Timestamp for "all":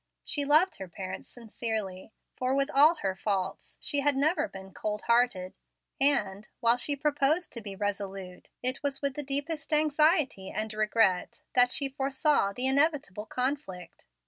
2.71-2.95